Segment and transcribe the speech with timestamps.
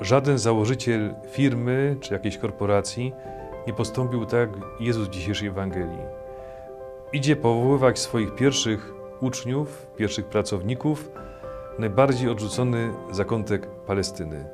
[0.00, 3.12] żaden założyciel firmy czy jakiejś korporacji
[3.66, 5.98] nie postąpił tak Jezus w dzisiejszej Ewangelii.
[7.12, 11.10] Idzie powoływać swoich pierwszych uczniów, pierwszych pracowników,
[11.78, 14.44] najbardziej odrzucony zakątek Palestyny.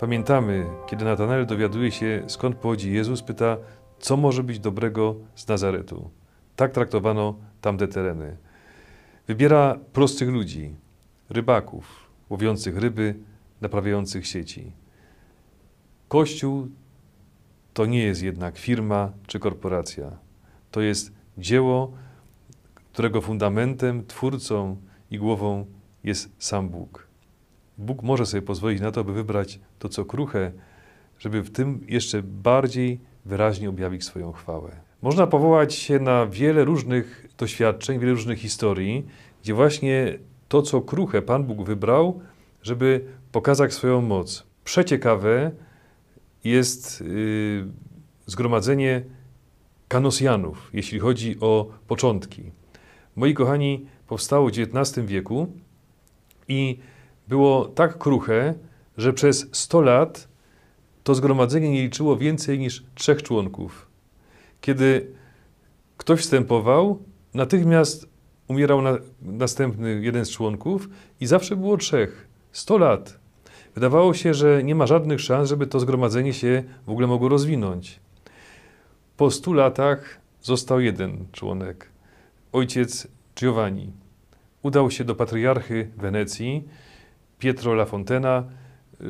[0.00, 3.56] Pamiętamy, kiedy Natanael dowiaduje się, skąd pochodzi Jezus, pyta,
[3.98, 6.10] co może być dobrego z Nazaretu.
[6.56, 8.36] Tak traktowano tamte tereny.
[9.26, 10.74] Wybiera prostych ludzi,
[11.30, 13.14] rybaków, łowiących ryby,
[13.60, 14.72] naprawiających sieci.
[16.08, 16.68] Kościół
[17.74, 20.18] to nie jest jednak firma czy korporacja.
[20.70, 21.92] To jest dzieło,
[22.92, 24.76] którego fundamentem, twórcą
[25.10, 25.66] i głową
[26.04, 27.06] jest sam Bóg.
[27.78, 30.52] Bóg może sobie pozwolić na to, by wybrać to, co kruche,
[31.18, 34.70] żeby w tym jeszcze bardziej wyraźnie objawić swoją chwałę.
[35.02, 39.06] Można powołać się na wiele różnych doświadczeń, wiele różnych historii,
[39.42, 40.18] gdzie właśnie
[40.48, 42.20] to, co kruche Pan Bóg wybrał,
[42.66, 44.46] żeby pokazać swoją moc.
[44.64, 45.50] Przeciekawe
[46.44, 47.68] jest yy,
[48.26, 49.04] zgromadzenie
[49.88, 52.42] Kanosjanów, jeśli chodzi o początki.
[53.16, 55.52] Moi kochani, powstało w XIX wieku
[56.48, 56.78] i
[57.28, 58.54] było tak kruche,
[58.96, 60.28] że przez 100 lat
[61.04, 63.86] to zgromadzenie nie liczyło więcej niż trzech członków.
[64.60, 65.12] Kiedy
[65.96, 67.02] ktoś wstępował,
[67.34, 68.08] natychmiast
[68.48, 70.88] umierał na, następny jeden z członków
[71.20, 72.26] i zawsze było trzech.
[72.56, 73.18] 100 lat.
[73.74, 78.00] Wydawało się, że nie ma żadnych szans, żeby to zgromadzenie się w ogóle mogło rozwinąć.
[79.16, 81.90] Po 100 latach został jeden członek,
[82.52, 83.92] ojciec Giovanni.
[84.62, 86.64] Udał się do patriarchy Wenecji,
[87.38, 88.44] Pietro La Fontena,
[89.00, 89.04] y,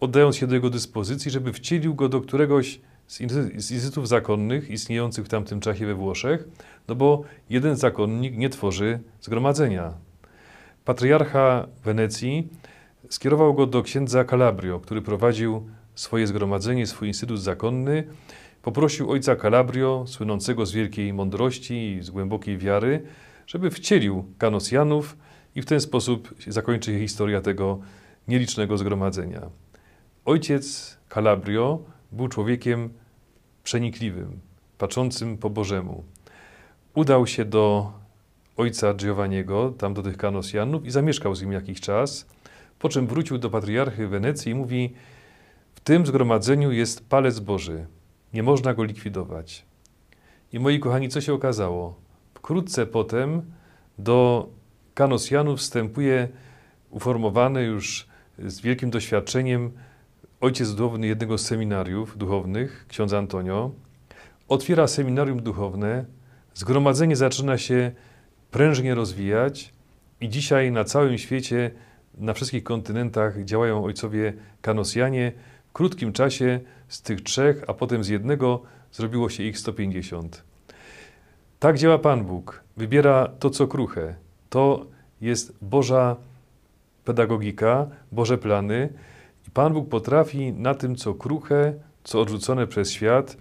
[0.00, 5.28] oddając się do jego dyspozycji, żeby wcielił go do któregoś z instytutów zakonnych istniejących w
[5.28, 6.48] tamtym czasie we Włoszech,
[6.88, 10.05] no bo jeden zakonnik nie tworzy zgromadzenia.
[10.86, 12.48] Patriarcha Wenecji
[13.08, 18.04] skierował go do księdza Calabrio, który prowadził swoje zgromadzenie, swój instytut zakonny.
[18.62, 23.02] Poprosił ojca Calabrio, słynącego z wielkiej mądrości i z głębokiej wiary,
[23.46, 25.16] żeby wcielił kanosjanów
[25.54, 27.78] i w ten sposób zakończy historia tego
[28.28, 29.42] nielicznego zgromadzenia.
[30.24, 31.78] Ojciec Calabrio
[32.12, 32.90] był człowiekiem
[33.64, 34.40] przenikliwym,
[34.78, 36.04] patrzącym po Bożemu.
[36.94, 37.92] Udał się do
[38.56, 42.26] ojca Giovanniego, tam do tych kanosjanów i zamieszkał z nim jakiś czas,
[42.78, 44.94] po czym wrócił do patriarchy Wenecji i mówi
[45.74, 47.86] w tym zgromadzeniu jest palec Boży,
[48.34, 49.66] nie można go likwidować.
[50.52, 51.94] I moi kochani, co się okazało?
[52.34, 53.42] Wkrótce potem
[53.98, 54.48] do
[54.94, 56.28] kanosjanów wstępuje
[56.90, 58.06] uformowany już
[58.38, 59.72] z wielkim doświadczeniem
[60.40, 63.70] ojciec duchowny jednego z seminariów duchownych, ksiądz Antonio.
[64.48, 66.04] Otwiera seminarium duchowne,
[66.54, 67.92] zgromadzenie zaczyna się
[68.50, 69.72] prężnie rozwijać
[70.20, 71.70] i dzisiaj na całym świecie,
[72.18, 75.32] na wszystkich kontynentach działają ojcowie kanosjanie.
[75.68, 78.62] W krótkim czasie z tych trzech, a potem z jednego
[78.92, 80.42] zrobiło się ich 150.
[81.58, 82.64] Tak działa Pan Bóg.
[82.76, 84.14] Wybiera to, co kruche.
[84.50, 84.86] To
[85.20, 86.16] jest Boża
[87.04, 88.88] pedagogika, Boże plany.
[89.48, 91.74] I Pan Bóg potrafi na tym, co kruche,
[92.04, 93.36] co odrzucone przez świat,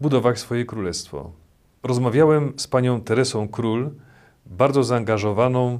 [0.00, 1.32] budować swoje królestwo.
[1.82, 3.90] Rozmawiałem z panią Teresą Król,
[4.50, 5.78] bardzo zaangażowaną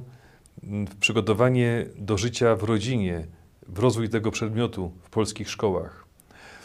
[0.63, 3.27] w przygotowanie do życia w rodzinie,
[3.67, 6.05] w rozwój tego przedmiotu w polskich szkołach.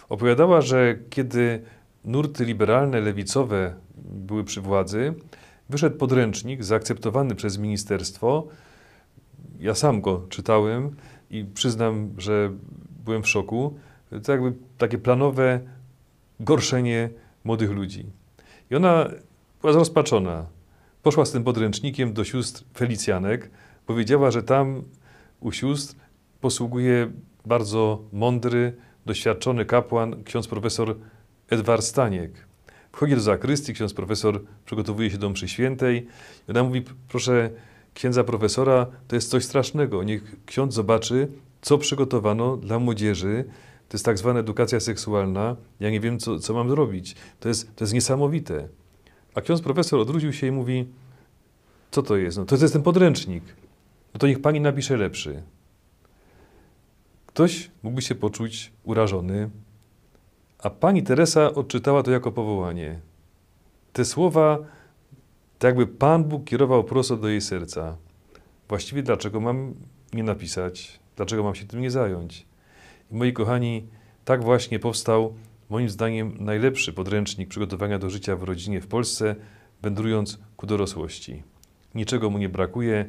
[0.09, 1.62] Opowiadała, że kiedy
[2.05, 5.15] nurty liberalne, lewicowe były przy władzy,
[5.69, 8.47] wyszedł podręcznik zaakceptowany przez ministerstwo.
[9.61, 10.97] Ja sam go czytałem
[11.31, 12.53] i przyznam, że
[13.05, 13.75] byłem w szoku.
[14.25, 15.61] To jakby takie planowe
[16.41, 17.11] gorszenie
[17.45, 18.06] młodych ludzi.
[18.71, 19.11] I ona
[19.61, 20.56] była zrozpaczona.
[21.06, 23.50] Poszła z tym podręcznikiem do sióstr Felicjanek.
[23.87, 24.83] Powiedziała, że tam
[25.41, 25.94] u sióstr
[26.41, 27.11] posługuje
[27.44, 30.97] bardzo mądry, doświadczony kapłan, ksiądz profesor
[31.50, 32.47] Edward Staniek.
[32.93, 36.06] Wchodzi do zakrystii, ksiądz profesor przygotowuje się do mszy świętej.
[36.49, 37.50] I ona mówi, proszę
[37.95, 40.03] księdza profesora, to jest coś strasznego.
[40.03, 41.28] Niech ksiądz zobaczy,
[41.62, 43.45] co przygotowano dla młodzieży.
[43.89, 45.57] To jest tak zwana edukacja seksualna.
[45.80, 47.16] Ja nie wiem, co, co mam zrobić.
[47.41, 48.69] To jest, to jest niesamowite.
[49.36, 50.86] A ksiądz profesor odwrócił się i mówi,
[51.97, 52.39] co to jest?
[52.39, 53.45] No to jest ten podręcznik.
[54.15, 55.43] No to niech pani napisze lepszy.
[57.27, 59.51] Ktoś mógłby się poczuć urażony,
[60.59, 63.01] a pani Teresa odczytała to jako powołanie.
[63.93, 64.59] Te słowa,
[65.59, 67.97] tak jakby Pan Bóg kierował prosto do jej serca.
[68.69, 69.75] Właściwie dlaczego mam
[70.13, 71.01] nie napisać?
[71.16, 72.47] Dlaczego mam się tym nie zająć?
[73.10, 73.87] I moi kochani,
[74.25, 75.34] tak właśnie powstał,
[75.71, 79.37] moim zdaniem, najlepszy podręcznik przygotowania do życia w rodzinie w Polsce,
[79.83, 81.55] wędrując ku dorosłości.
[81.97, 83.04] Niczego mu nie brakuje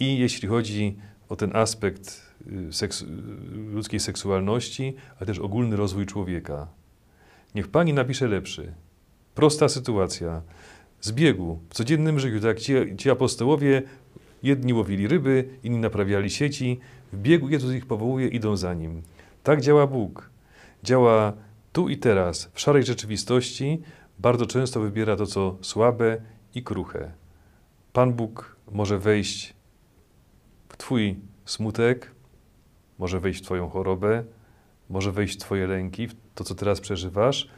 [0.00, 0.96] i jeśli chodzi
[1.28, 2.22] o ten aspekt
[2.68, 3.06] y, seksu
[3.72, 6.68] ludzkiej seksualności, ale też ogólny rozwój człowieka.
[7.54, 8.72] Niech Pani napisze lepszy.
[9.34, 10.42] Prosta sytuacja.
[11.00, 13.82] Z biegu, w codziennym życiu, tak ci, ci apostołowie,
[14.42, 16.80] jedni łowili ryby, inni naprawiali sieci,
[17.12, 19.02] w biegu Jezus ich powołuje, idą za Nim.
[19.42, 20.30] Tak działa Bóg.
[20.82, 21.32] Działa
[21.72, 23.82] tu i teraz, w szarej rzeczywistości,
[24.18, 26.20] bardzo często wybiera to, co słabe
[26.54, 27.12] i kruche.
[27.98, 29.54] Pan Bóg może wejść
[30.68, 32.14] w Twój smutek,
[32.98, 34.24] może wejść w Twoją chorobę,
[34.90, 37.48] może wejść w Twoje lęki, w to, co teraz przeżywasz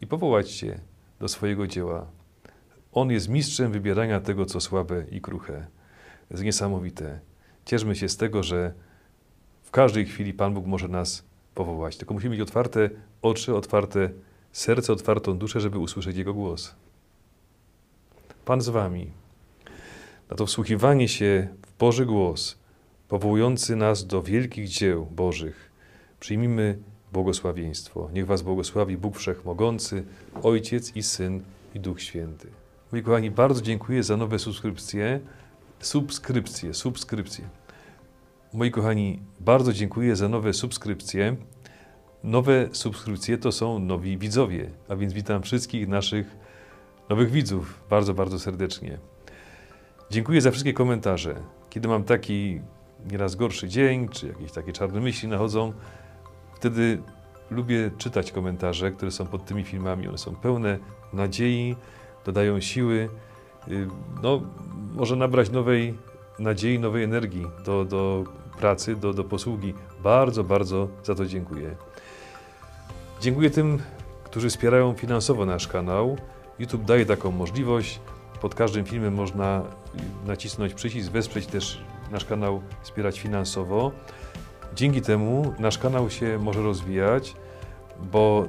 [0.00, 0.80] i powołać Cię
[1.18, 2.06] do swojego dzieła.
[2.92, 5.66] On jest mistrzem wybierania tego, co słabe i kruche.
[6.28, 7.20] To jest niesamowite.
[7.64, 8.74] Cieszmy się z tego, że
[9.62, 11.24] w każdej chwili Pan Bóg może nas
[11.54, 11.96] powołać.
[11.96, 12.90] Tylko musimy mieć otwarte
[13.22, 14.10] oczy, otwarte
[14.52, 16.74] serce, otwartą duszę, żeby usłyszeć Jego głos.
[18.44, 19.19] Pan z Wami.
[20.30, 22.58] Na to wsłuchiwanie się w Boży głos,
[23.08, 25.70] powołujący nas do wielkich dzieł Bożych,
[26.20, 26.78] przyjmijmy
[27.12, 28.08] błogosławieństwo.
[28.12, 30.04] Niech Was błogosławi Bóg Wszechmogący,
[30.42, 31.42] Ojciec i Syn
[31.74, 32.48] i Duch Święty.
[32.92, 35.20] Moi kochani, bardzo dziękuję za nowe subskrypcje.
[35.80, 37.48] Subskrypcje, subskrypcje.
[38.52, 41.36] Moi kochani, bardzo dziękuję za nowe subskrypcje.
[42.24, 46.36] Nowe subskrypcje to są nowi widzowie, a więc witam wszystkich naszych
[47.08, 48.98] nowych widzów bardzo, bardzo serdecznie.
[50.10, 51.34] Dziękuję za wszystkie komentarze.
[51.70, 52.60] Kiedy mam taki
[53.10, 55.72] nieraz gorszy dzień, czy jakieś takie czarne myśli nachodzą,
[56.54, 57.02] wtedy
[57.50, 60.08] lubię czytać komentarze, które są pod tymi filmami.
[60.08, 60.78] One są pełne
[61.12, 61.76] nadziei,
[62.24, 63.08] dodają siły.
[63.68, 63.86] Y,
[64.22, 64.40] no,
[64.92, 65.94] może nabrać nowej
[66.38, 68.24] nadziei, nowej energii do, do
[68.58, 69.74] pracy, do, do posługi.
[70.02, 71.76] Bardzo, bardzo za to dziękuję.
[73.20, 73.78] Dziękuję tym,
[74.24, 76.16] którzy wspierają finansowo nasz kanał.
[76.58, 78.00] YouTube daje taką możliwość.
[78.40, 79.62] Pod każdym filmem można
[80.26, 83.92] nacisnąć przycisk, wesprzeć też nasz kanał, wspierać finansowo.
[84.74, 87.34] Dzięki temu nasz kanał się może rozwijać,
[88.12, 88.46] bo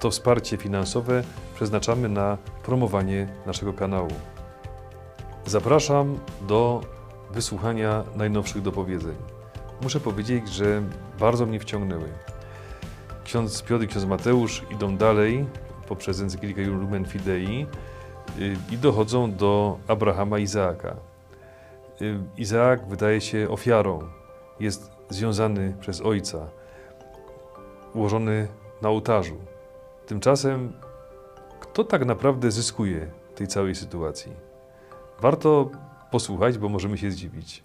[0.00, 1.22] to wsparcie finansowe
[1.54, 4.10] przeznaczamy na promowanie naszego kanału.
[5.46, 6.18] Zapraszam
[6.48, 6.80] do
[7.30, 9.14] wysłuchania najnowszych dopowiedzeń.
[9.82, 10.82] Muszę powiedzieć, że
[11.18, 12.08] bardzo mnie wciągnęły.
[13.24, 15.46] Ksiądz Piotr i ksiądz Mateusz idą dalej
[15.88, 17.66] poprzez encyklikę Lumen Fidei
[18.70, 20.96] i dochodzą do Abrahama Izaaka.
[22.02, 24.00] Y, Izaak wydaje się ofiarą,
[24.60, 26.48] jest związany przez ojca,
[27.94, 28.48] ułożony
[28.82, 29.36] na ołtarzu.
[30.06, 30.72] Tymczasem,
[31.60, 34.32] kto tak naprawdę zyskuje tej całej sytuacji?
[35.20, 35.70] Warto
[36.10, 37.62] posłuchać, bo możemy się zdziwić.